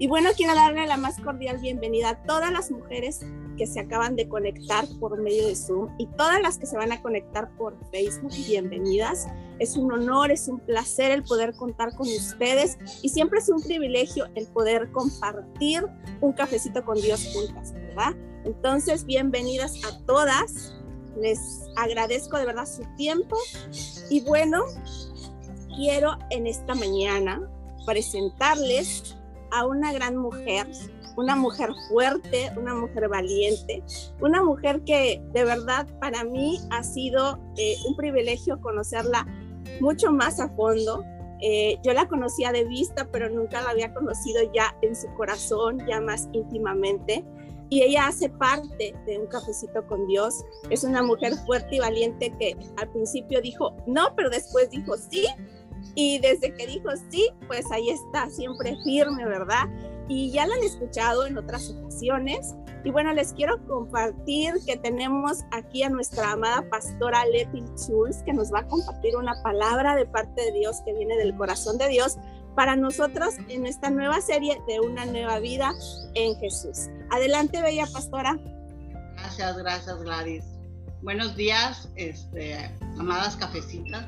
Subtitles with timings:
[0.00, 3.20] Y bueno, quiero darle la más cordial bienvenida a todas las mujeres
[3.56, 6.92] que se acaban de conectar por medio de Zoom y todas las que se van
[6.92, 8.30] a conectar por Facebook.
[8.46, 9.26] Bienvenidas.
[9.58, 13.60] Es un honor, es un placer el poder contar con ustedes y siempre es un
[13.60, 15.84] privilegio el poder compartir
[16.20, 18.14] un cafecito con Dios juntas, ¿verdad?
[18.44, 20.76] Entonces, bienvenidas a todas.
[21.20, 21.40] Les
[21.74, 23.36] agradezco de verdad su tiempo
[24.10, 24.62] y bueno,
[25.74, 27.50] quiero en esta mañana
[27.84, 29.16] presentarles
[29.50, 30.66] a una gran mujer,
[31.16, 33.82] una mujer fuerte, una mujer valiente,
[34.20, 39.26] una mujer que de verdad para mí ha sido eh, un privilegio conocerla
[39.80, 41.04] mucho más a fondo.
[41.40, 45.78] Eh, yo la conocía de vista, pero nunca la había conocido ya en su corazón,
[45.88, 47.24] ya más íntimamente.
[47.70, 50.44] Y ella hace parte de un cafecito con Dios.
[50.70, 55.26] Es una mujer fuerte y valiente que al principio dijo no, pero después dijo sí
[55.94, 59.68] y desde que dijo sí, pues ahí está, siempre firme, ¿verdad?
[60.08, 62.54] Y ya la han escuchado en otras ocasiones.
[62.84, 68.32] Y bueno, les quiero compartir que tenemos aquí a nuestra amada pastora Leti Schulz, que
[68.32, 71.88] nos va a compartir una palabra de parte de Dios que viene del corazón de
[71.88, 72.16] Dios
[72.54, 75.72] para nosotros en esta nueva serie de una nueva vida
[76.14, 76.88] en Jesús.
[77.10, 78.38] Adelante, bella pastora.
[79.16, 80.44] Gracias, gracias, Gladys.
[81.02, 82.56] Buenos días, este,
[82.98, 84.06] amadas cafecitas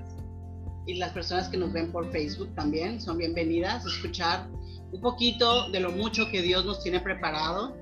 [0.86, 4.48] y las personas que nos ven por Facebook también son bienvenidas a escuchar
[4.92, 7.76] un poquito de lo mucho que Dios nos tiene preparado.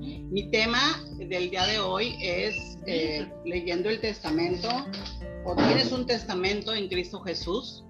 [0.00, 0.80] Mi tema
[1.18, 4.68] del día de hoy es eh, leyendo el testamento
[5.44, 7.84] o tienes un testamento en Cristo Jesús.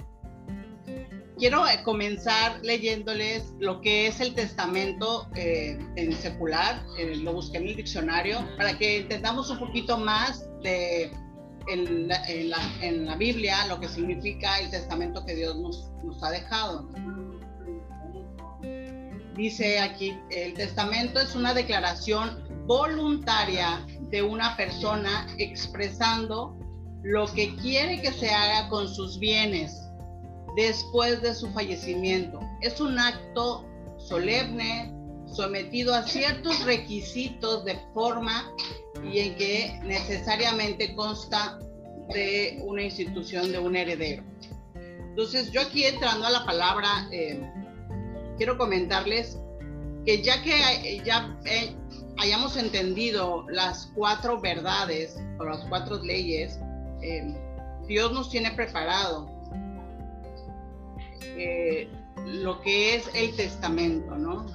[1.39, 6.83] Quiero eh, comenzar leyéndoles lo que es el testamento eh, en secular,
[7.23, 11.11] lo busqué en el diccionario, para que entendamos un poquito más de
[11.69, 16.89] en la, Biblia lo que significa el testamento que Dios nos, nos ha dejado.
[19.37, 26.57] Dice aquí, el testamento es una declaración voluntaria de una persona expresando
[27.03, 29.87] lo que quiere que se haga con sus bienes
[30.57, 32.41] después de su fallecimiento.
[32.63, 33.65] Es un acto
[33.99, 34.96] solemne,
[35.33, 38.51] sometido a ciertos requisitos de forma
[39.13, 41.59] y en que necesariamente consta
[42.13, 44.23] de una institución, de un heredero.
[45.17, 47.41] Entonces, yo aquí entrando a la palabra, eh,
[48.37, 49.39] quiero comentarles
[50.05, 51.75] que ya que eh, ya eh,
[52.19, 56.59] hayamos entendido las cuatro verdades o las cuatro leyes,
[57.87, 59.31] Dios nos tiene preparado
[62.25, 64.47] lo que es el testamento, ¿no?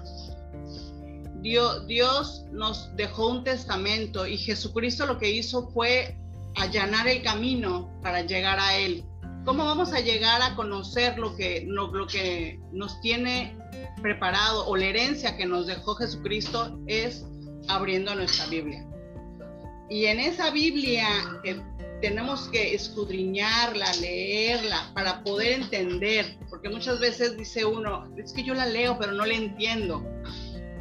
[1.41, 6.17] Dios, nos dejó un testamento y Jesucristo lo que hizo fue
[6.55, 9.03] allanar el camino para llegar a Él.
[9.45, 13.57] ¿Cómo vamos a llegar a conocer lo que, lo que nos tiene
[14.01, 16.79] preparado o la herencia que nos dejó Jesucristo?
[16.85, 17.25] Es
[17.67, 18.85] abriendo nuestra Biblia.
[19.89, 21.07] Y en esa Biblia
[21.43, 21.59] eh,
[22.01, 28.53] tenemos que escudriñarla, leerla para poder entender, porque muchas veces dice uno, es que yo
[28.53, 30.03] la leo pero no la entiendo.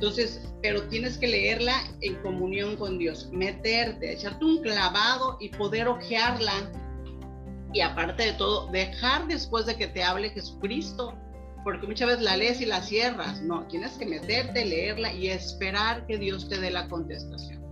[0.00, 5.88] Entonces, pero tienes que leerla en comunión con Dios, meterte, echarte un clavado y poder
[5.88, 6.72] ojearla.
[7.74, 11.14] Y aparte de todo, dejar después de que te hable Jesucristo,
[11.64, 13.42] porque muchas veces la lees y la cierras.
[13.42, 17.62] No, tienes que meterte, leerla y esperar que Dios te dé la contestación.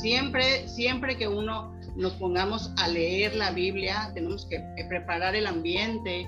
[0.00, 6.26] Siempre, siempre que uno nos pongamos a leer la Biblia, tenemos que preparar el ambiente,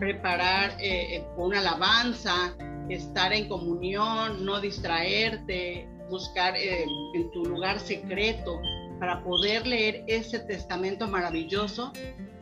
[0.00, 2.52] preparar eh, eh, una alabanza,
[2.88, 6.84] estar en comunión, no distraerte, buscar eh,
[7.14, 8.60] en tu lugar secreto
[8.98, 11.92] para poder leer ese testamento maravilloso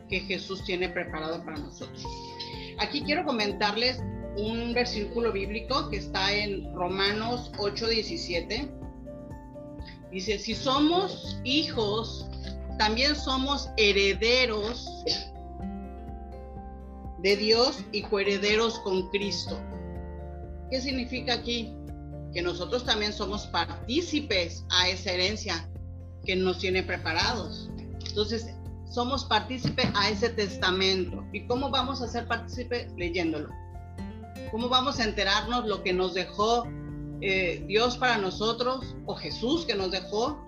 [0.09, 2.05] que Jesús tiene preparado para nosotros.
[2.79, 4.01] Aquí quiero comentarles
[4.37, 8.69] un versículo bíblico que está en Romanos 8:17.
[10.11, 12.27] Dice, si somos hijos,
[12.77, 14.87] también somos herederos
[17.19, 19.57] de Dios y coherederos con Cristo.
[20.71, 21.75] ¿Qué significa aquí?
[22.33, 25.69] Que nosotros también somos partícipes a esa herencia
[26.25, 27.69] que nos tiene preparados.
[28.07, 28.47] Entonces,
[28.89, 31.25] somos partícipes a ese testamento.
[31.33, 32.89] ¿Y cómo vamos a ser partícipes?
[32.95, 33.49] Leyéndolo.
[34.49, 36.65] ¿Cómo vamos a enterarnos lo que nos dejó
[37.19, 40.41] eh, Dios para nosotros o Jesús que nos dejó?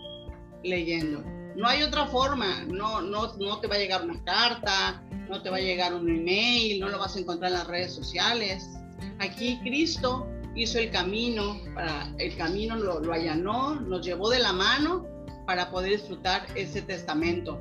[0.64, 1.22] Leyendo.
[1.58, 2.64] No hay otra forma.
[2.64, 6.10] No, no, no te va a llegar una carta, no te va a llegar un
[6.10, 8.70] email, no lo vas a encontrar en las redes sociales
[9.20, 15.06] Aquí Cristo hizo el camino, para, el camino lo, allanó, nos llevó de la mano
[15.46, 17.60] para poder disfrutar ese testamento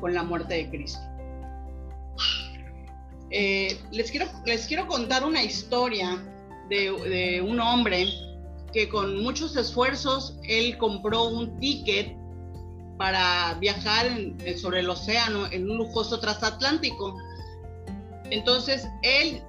[0.00, 1.00] con la muerte de Cristo.
[3.30, 6.22] Eh, les, quiero, les quiero contar una historia
[6.68, 8.06] de, un hombre
[8.72, 12.16] que con muchos esfuerzos él compró un ticket
[12.98, 14.06] para viajar
[14.56, 17.16] sobre el océano en un lujoso transatlántico.
[18.30, 19.42] Entonces él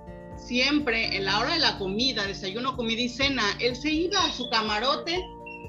[0.48, 4.32] siempre en la hora de la comida, desayuno, comida y cena, él se iba a
[4.32, 5.24] su camarote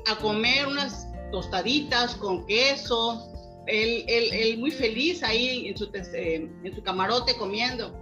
[0.06, 3.30] a comer unas tostaditas con queso,
[3.66, 7.94] él, él, muy feliz ahí en su, eh, en su camarote comiendo.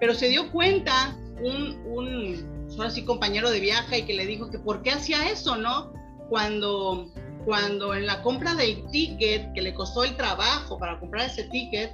[0.00, 4.50] Pero se dio cuenta un, un ahora sí, compañero de viaje y que le dijo
[4.50, 5.92] que por qué hacía eso, ¿no?
[6.28, 7.10] Cuando,
[7.44, 11.92] cuando en la compra del ticket, que le costó el trabajo para comprar ese ticket,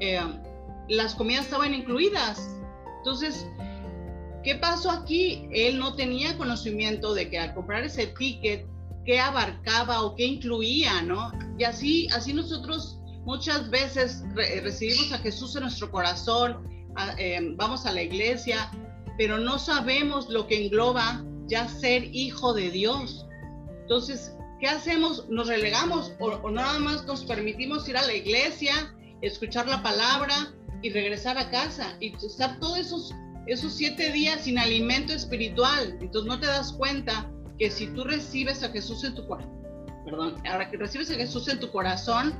[0.00, 0.20] eh,
[0.88, 2.59] las comidas estaban incluidas.
[3.00, 3.46] Entonces,
[4.44, 5.48] ¿qué pasó aquí?
[5.52, 8.66] Él no tenía conocimiento de que al comprar ese ticket,
[9.06, 11.32] qué abarcaba o qué incluía, ¿no?
[11.58, 16.58] Y así, así nosotros muchas veces recibimos a Jesús en nuestro corazón,
[17.16, 18.70] em, vamos a la iglesia,
[19.16, 23.26] pero no sabemos lo que engloba ya ser hijo de Dios.
[23.82, 25.26] Entonces, ¿qué hacemos?
[25.30, 30.52] ¿Nos relegamos o, o nada más nos permitimos ir a la iglesia, escuchar la palabra
[30.82, 33.14] y regresar a casa y estar todos esos,
[33.46, 35.98] esos siete días sin alimento espiritual?
[36.00, 39.60] Entonces no te das cuenta que si tú recibes a Jesús en tu corazón,
[40.04, 42.34] perdón, ahora que recibes a Jesús en tu corazón,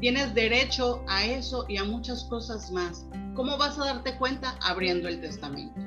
[0.00, 3.06] tienes derecho a eso y a muchas cosas más.
[3.34, 4.56] ¿Cómo vas a darte cuenta?
[4.62, 5.80] Abriendo el testamento,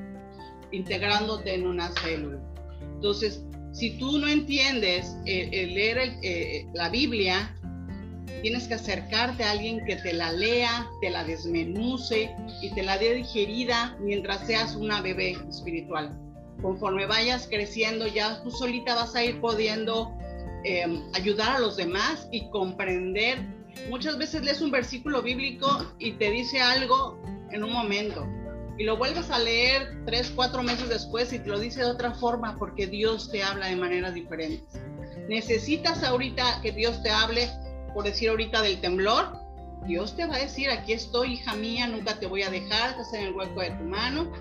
[0.72, 2.40] integrándote en una célula.
[2.82, 7.57] Entonces, si tú no entiendes el, leer eh, la Biblia,
[8.42, 12.98] tienes que acercarte a alguien que te la lea, te la desmenuce y te la
[12.98, 16.18] dé digerida mientras seas una bebé espiritual
[16.62, 20.12] conforme vayas creciendo, ya tú solita vas a ir pudiendo
[20.64, 23.40] em, ayudar a los demás y comprender.
[23.90, 25.68] Muchas veces lees un versículo bíblico
[26.00, 27.22] y te dice algo
[27.52, 28.28] en un momento
[28.78, 32.14] y lo vuelves a leer tres, cuatro meses después y te lo dice de otra
[32.14, 34.82] forma porque Dios te habla de maneras diferentes.
[35.30, 37.50] Necesitas ahorita que Dios te hable,
[37.94, 39.38] por decir ahorita del temblor,
[39.86, 43.14] Dios te va a decir, aquí estoy, hija mía, nunca te voy a dejar, estás
[43.14, 44.32] en el hueco de tu mano,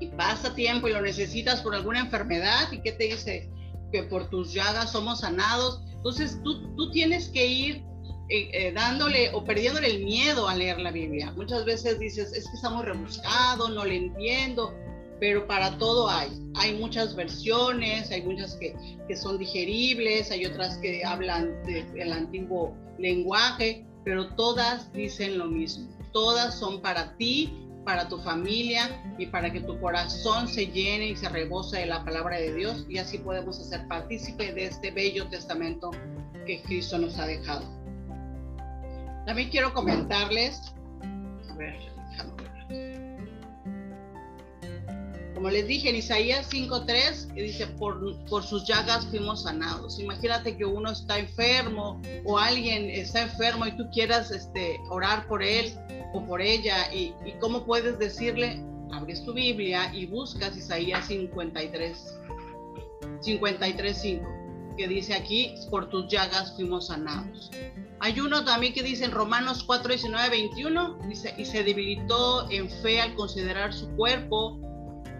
[0.00, 3.50] y pasa tiempo y lo necesitas por alguna enfermedad y qué te dice
[3.92, 5.82] que por tus llagas somos sanados.
[5.92, 7.84] Entonces tú, tú tienes que ir
[8.30, 11.32] eh, eh, dándole o perdiéndole el miedo a leer la Biblia.
[11.32, 14.74] Muchas veces dices, es que estamos rebuscados, no le entiendo,
[15.20, 16.30] pero para todo hay.
[16.56, 18.74] Hay muchas versiones, hay muchas que,
[19.06, 25.88] que son digeribles, hay otras que hablan del antiguo lenguaje, pero todas dicen lo mismo.
[26.12, 27.52] Todas son para ti
[27.84, 32.04] para tu familia y para que tu corazón se llene y se rebose de la
[32.04, 35.90] palabra de Dios y así podemos ser partícipe de este bello testamento
[36.46, 37.64] que Cristo nos ha dejado.
[39.26, 40.60] También quiero comentarles,
[41.50, 41.76] a ver,
[45.40, 49.98] como les dije en Isaías 5.3, que dice, por, por sus llagas fuimos sanados.
[49.98, 55.42] Imagínate que uno está enfermo o alguien está enfermo y tú quieras este, orar por
[55.42, 55.72] él
[56.12, 62.18] o por ella y, cómo puedes decirle, abres tu Biblia y buscas Isaías 53,
[63.22, 67.50] 53.5, que dice aquí, por tus llagas fuimos sanados.
[68.00, 72.68] Hay uno también que dice en Romanos 4, 19, 21, dice, y se debilitó en
[72.68, 74.60] fe al considerar su cuerpo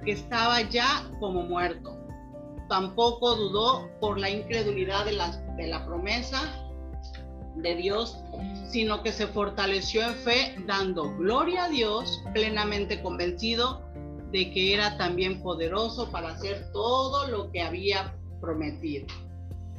[0.05, 1.97] que estaba ya como muerto.
[2.69, 6.41] Tampoco dudó por la incredulidad de la, de la promesa
[7.57, 8.17] de Dios,
[8.71, 13.83] sino que se fortaleció en fe, dando gloria a Dios, plenamente convencido
[14.31, 19.07] de que era también poderoso para hacer todo lo que había prometido.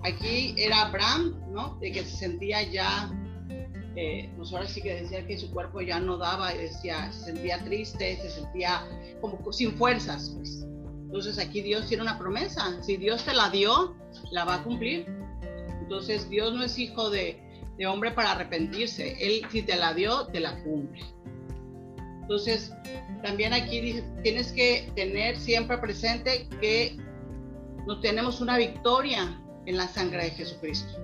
[0.04, 1.78] Aquí era Abraham, ¿no?
[1.80, 3.10] De que se sentía ya,
[3.96, 7.64] eh, pues ahora sí que decía que su cuerpo ya no daba, decía, se sentía
[7.64, 8.88] triste, se sentía
[9.20, 10.66] como sin fuerzas, pues.
[11.06, 13.96] Entonces aquí Dios tiene una promesa, si Dios te la dio,
[14.32, 15.06] la va a cumplir.
[15.82, 17.38] Entonces Dios no es hijo de,
[17.78, 19.18] de hombre para arrepentirse.
[19.20, 21.04] Él, si te la dio, te la cumple.
[22.22, 22.72] Entonces,
[23.24, 26.96] también aquí tienes que tener siempre presente que
[27.86, 30.98] no tenemos una victoria en la sangre de Jesucristo.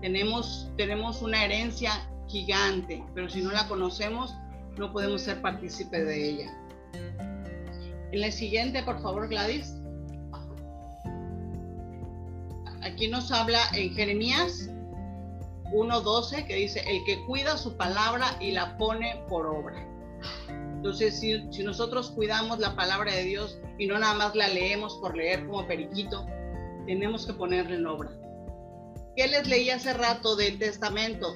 [0.00, 4.34] Tenemos, tenemos una herencia gigante, pero si no la conocemos,
[4.76, 6.54] no podemos ser partícipes de ella.
[8.12, 9.74] En la siguiente, por favor, Gladys.
[12.82, 14.70] Aquí nos habla en Jeremías
[15.72, 19.84] 1.12 que dice, el que cuida su palabra y la pone por obra.
[20.48, 24.96] Entonces, si, si, nosotros cuidamos la palabra de Dios y no nada más la leemos
[24.98, 26.24] por leer como periquito,
[26.86, 28.10] tenemos que ponerla en obra.
[29.18, 31.34] ¿Qué les leí hace rato del testamento?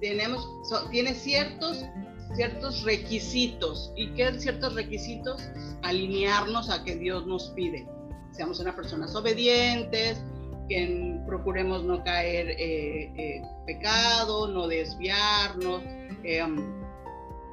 [0.00, 0.42] Tenemos,
[0.90, 1.84] tiene ciertos,
[2.34, 3.92] ciertos requisitos.
[3.94, 5.42] ¿Y qué ciertos requisitos?
[5.82, 7.86] Alinearnos a que Dios nos pide.
[8.32, 10.16] Seamos unas personas obedientes,
[10.66, 15.82] que procuremos no caer eh, eh, pecado, no desviarnos,
[16.24, 16.40] eh,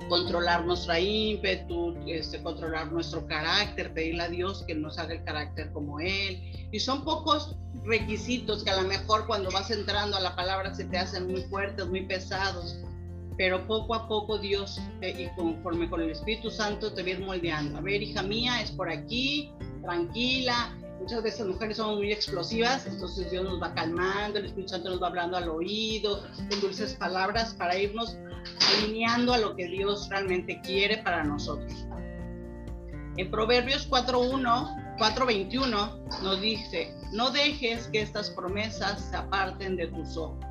[0.10, 5.72] controlar nuestra ímpetu, este, controlar nuestro carácter, pedirle a Dios que nos haga el carácter
[5.72, 6.42] como Él.
[6.72, 10.86] Y son pocos requisitos que a lo mejor cuando vas entrando a la palabra se
[10.86, 12.78] te hacen muy fuertes, muy pesados,
[13.38, 17.78] pero poco a poco Dios, y conforme con el Espíritu Santo, te viene moldeando.
[17.78, 19.52] A ver, hija mía, es por aquí,
[19.82, 20.76] tranquila,
[21.08, 24.90] muchas veces las mujeres somos muy explosivas, entonces Dios nos va calmando, el Espíritu Santo
[24.90, 28.18] nos va hablando al oído, con dulces palabras para irnos
[28.76, 31.88] alineando a lo que Dios realmente quiere para nosotros.
[33.16, 40.18] En Proverbios 4.1, 4.21 nos dice, no dejes que estas promesas se aparten de tus
[40.18, 40.44] ojos.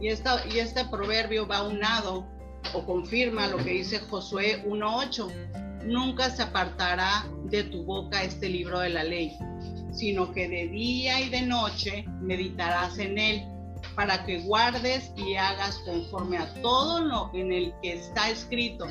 [0.00, 2.24] Y, esta, y este proverbio va unado
[2.74, 5.82] o confirma lo que dice Josué 1.8.
[5.82, 9.36] Nunca se apartará de tu boca este libro de la ley,
[9.92, 13.42] sino que de día y de noche meditarás en él,
[13.94, 18.86] para que guardes y hagas conforme a todo lo en el que está escrito,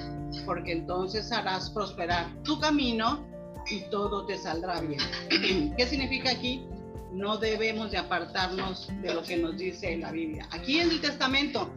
[0.45, 3.25] porque entonces harás prosperar tu camino
[3.69, 4.99] y todo te saldrá bien.
[5.77, 6.65] ¿Qué significa aquí?
[7.11, 10.47] No debemos de apartarnos de lo que nos dice la Biblia.
[10.51, 11.73] Aquí en el Testamento,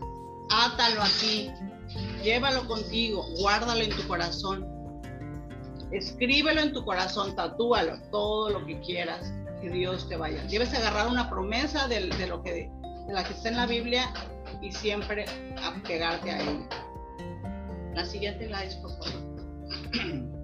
[0.50, 1.50] átalo aquí,
[2.22, 4.66] llévalo contigo, guárdalo en tu corazón,
[5.92, 10.42] escríbelo en tu corazón, tatúalo, todo lo que quieras, que Dios te vaya.
[10.50, 12.70] Debes agarrar una promesa de, lo que,
[13.06, 14.12] de la que está en la Biblia
[14.60, 15.26] y siempre
[15.62, 16.68] apegarte a ella.
[17.94, 19.32] La siguiente la es, por favor.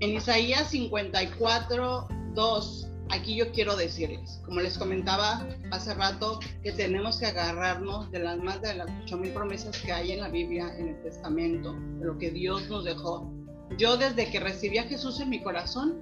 [0.00, 7.18] En Isaías 54, 2, aquí yo quiero decirles, como les comentaba hace rato, que tenemos
[7.18, 10.88] que agarrarnos de las más de las 8.000 promesas que hay en la Biblia, en
[10.88, 13.30] el Testamento, de lo que Dios nos dejó.
[13.78, 16.00] Yo desde que recibí a Jesús en mi corazón,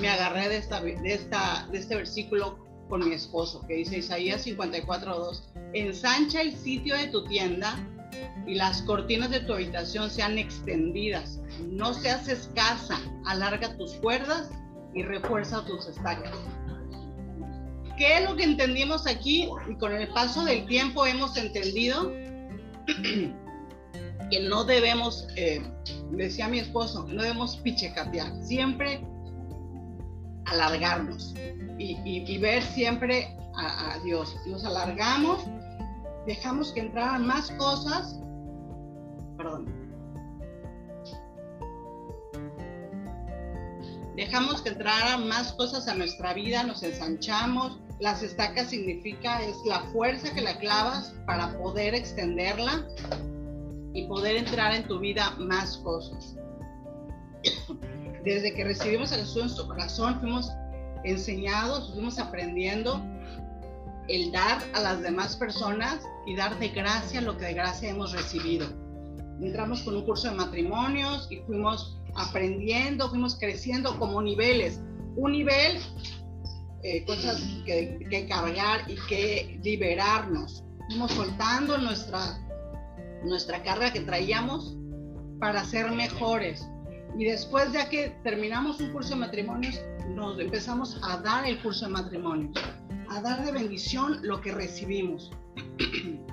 [0.00, 2.58] me agarré de, esta, de, esta, de este versículo
[2.88, 7.76] con mi esposo, que dice Isaías 54, 2, ensancha el sitio de tu tienda
[8.46, 11.40] y las cortinas de tu habitación sean extendidas.
[11.66, 14.50] No seas escasa, alarga tus cuerdas
[14.94, 16.32] y refuerza tus estacas.
[17.96, 19.48] ¿Qué es lo que entendimos aquí?
[19.68, 22.10] Y con el paso del tiempo hemos entendido
[24.30, 25.62] que no debemos, eh,
[26.10, 29.04] decía mi esposo, no debemos pichecatear, siempre
[30.46, 31.34] alargarnos
[31.78, 34.34] y, ver siempre a, a, Dios.
[34.46, 35.44] Nos alargamos,
[36.26, 38.18] dejamos que entraran más cosas,
[39.36, 39.66] perdón,
[44.16, 47.78] dejamos que entraran más cosas a nuestra vida, nos ensanchamos.
[48.00, 52.86] Las estacas significa es la fuerza que la clavas para poder extenderla
[53.94, 56.36] y poder entrar en tu vida más cosas.
[58.24, 60.50] Desde que recibimos a Jesús en nuestro corazón, fuimos
[61.04, 63.02] enseñados, fuimos aprendiendo
[64.08, 68.12] el dar a las demás personas y dar de gracia lo que de gracia hemos
[68.12, 68.66] recibido.
[69.40, 74.80] Entramos con un curso de matrimonios y fuimos aprendiendo, fuimos creciendo como niveles.
[75.16, 75.78] Un nivel,
[76.82, 80.64] eh, cosas que, que, cargar y que liberarnos.
[80.88, 82.38] Fuimos soltando nuestra,
[83.24, 84.76] nuestra carga que traíamos
[85.38, 86.66] para ser mejores.
[87.18, 89.80] Y después de que terminamos un curso de matrimonios,
[90.14, 92.56] nos empezamos a dar el curso de matrimonios,
[93.10, 95.30] a dar de bendición lo que recibimos.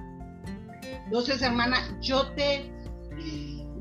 [1.05, 2.71] Entonces, hermana, yo te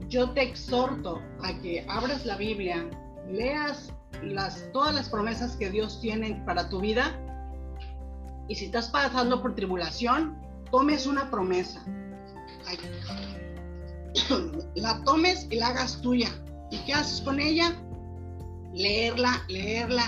[0.08, 2.88] yo te exhorto a que abras la Biblia,
[3.30, 3.92] leas
[4.72, 7.18] todas las promesas que Dios tiene para tu vida
[8.48, 10.36] y si estás pasando por tribulación,
[10.70, 11.84] tomes una promesa.
[14.74, 16.28] La tomes y la hagas tuya.
[16.70, 17.76] ¿Y qué haces con ella?
[18.72, 20.04] Leerla, leerla.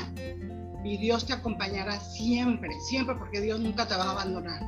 [0.85, 4.63] Y Dios te acompañará siempre, siempre, porque Dios nunca te va a abandonar.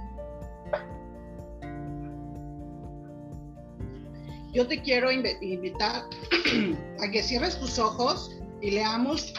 [4.53, 6.05] Yo te quiero invitar
[7.03, 8.31] a que cierres tus ojos
[8.61, 9.33] y leamos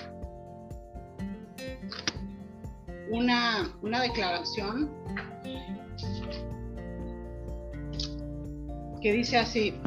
[3.12, 4.92] una, una declaración
[9.02, 9.80] que dice así,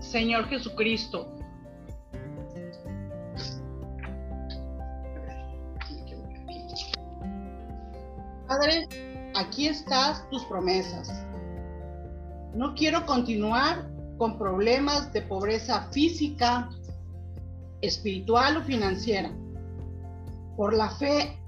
[0.00, 1.26] Señor Jesucristo,
[8.46, 8.88] Padre,
[9.34, 11.24] aquí estás tus promesas.
[12.54, 13.89] No quiero continuar
[14.20, 16.68] con problemas de pobreza física,
[17.80, 19.32] espiritual o financiera.
[20.58, 21.38] Por la fe,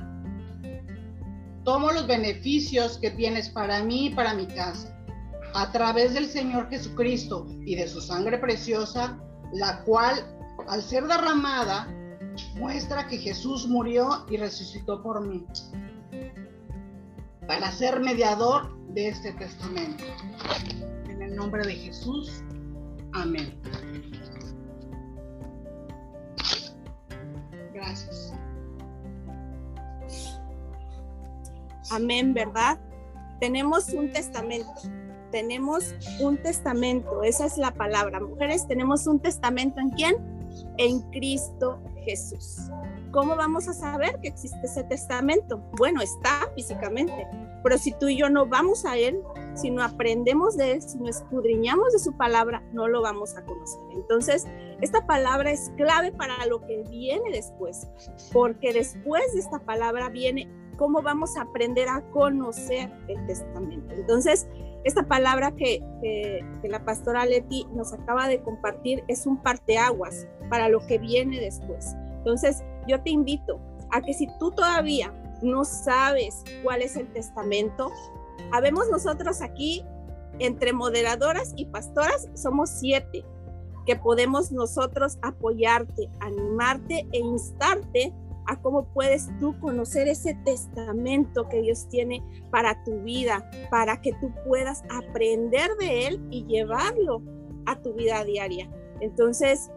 [1.64, 4.88] tomo los beneficios que tienes para mí y para mi casa.
[5.54, 9.18] a través del Señor Jesucristo y de su sangre preciosa,
[9.52, 10.14] la cual,
[10.66, 11.86] al ser derramada,
[12.54, 15.44] muestra que Jesús murió y resucitó por mí,
[17.46, 20.04] para ser mediador de este testamento.
[21.10, 22.42] En el nombre de Jesús,
[23.12, 23.58] amén.
[27.72, 28.32] Gracias.
[31.90, 32.78] Amén, ¿verdad?
[33.40, 34.70] Tenemos un testamento
[35.32, 38.20] tenemos un testamento, esa es la palabra.
[38.20, 40.14] Mujeres, tenemos un testamento en quién?
[40.76, 42.58] En Cristo Jesús.
[43.10, 45.58] ¿Cómo vamos a saber que existe ese testamento?
[45.78, 47.26] Bueno, está físicamente,
[47.62, 49.18] pero si tú y yo no vamos a él,
[49.54, 53.44] si no aprendemos de él, si no escudriñamos de su palabra, no lo vamos a
[53.44, 53.80] conocer.
[53.92, 54.46] Entonces,
[54.80, 57.86] esta palabra es clave para lo que viene después,
[58.32, 63.94] porque después de esta palabra viene cómo vamos a aprender a conocer el testamento.
[63.94, 64.46] Entonces,
[64.84, 65.80] esta palabra que,
[66.64, 71.94] la pastora Leti nos acaba de compartir es un parteaguas para lo que viene después.
[72.16, 77.90] Entonces, yo te invito a que si tú todavía no sabes cuál es el testamento,
[78.52, 79.84] habemos nosotros aquí,
[80.38, 83.24] entre moderadoras y pastoras, somos siete,
[83.86, 88.14] que podemos nosotros apoyarte, animarte e instarte
[88.46, 94.12] a cómo puedes tú conocer ese testamento que Dios tiene para tu vida, para que
[94.14, 97.22] tú puedas aprender de Él y llevarlo
[97.66, 98.70] a tu vida diaria.
[99.00, 99.70] Entonces,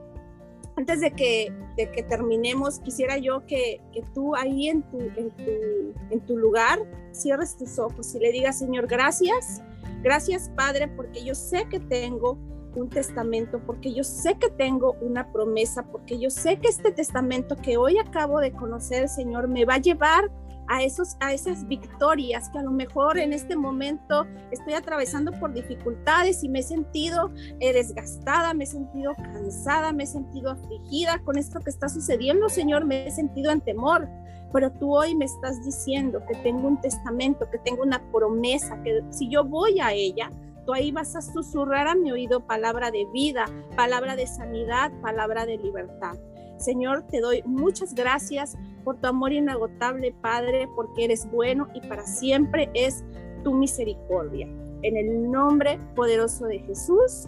[0.78, 5.32] antes de que, de que terminemos, quisiera yo que, que tú ahí en tu, en,
[5.32, 6.80] tu, en tu lugar
[7.12, 9.62] cierres tus ojos y le digas, Señor, gracias,
[10.04, 12.38] gracias Padre, porque yo sé que tengo
[12.76, 17.56] un testamento, porque yo sé que tengo una promesa, porque yo sé que este testamento
[17.56, 20.30] que hoy acabo de conocer, Señor, me va a llevar
[20.68, 25.54] a, esos, a esas victorias que a lo mejor en este momento estoy atravesando por
[25.54, 31.20] dificultades y me he sentido eh, desgastada, me he sentido cansada, me he sentido afligida
[31.20, 34.08] con esto que está sucediendo, Señor, me he sentido en temor.
[34.54, 39.04] Pero tú hoy me estás diciendo que tengo un testamento, que tengo una promesa, que
[39.10, 40.32] si yo voy a ella,
[40.66, 45.46] tú ahí vas a susurrar a mi oído palabra de vida, palabra de sanidad, palabra
[45.46, 46.16] de libertad.
[46.58, 52.06] Señor, te doy muchas gracias por tu amor inagotable, Padre, porque eres bueno y para
[52.06, 53.04] siempre es
[53.44, 54.48] tu misericordia.
[54.82, 57.28] En el nombre poderoso de Jesús.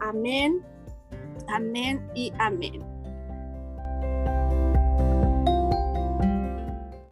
[0.00, 0.62] Amén,
[1.48, 2.91] amén y amén.